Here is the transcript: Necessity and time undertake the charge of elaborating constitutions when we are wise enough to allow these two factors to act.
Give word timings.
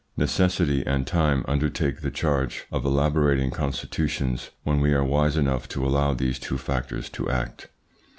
Necessity 0.17 0.83
and 0.83 1.05
time 1.05 1.45
undertake 1.47 2.01
the 2.01 2.09
charge 2.09 2.65
of 2.71 2.83
elaborating 2.83 3.51
constitutions 3.51 4.49
when 4.63 4.79
we 4.79 4.93
are 4.95 5.03
wise 5.03 5.37
enough 5.37 5.69
to 5.69 5.85
allow 5.85 6.15
these 6.15 6.39
two 6.39 6.57
factors 6.57 7.07
to 7.11 7.29
act. 7.29 7.67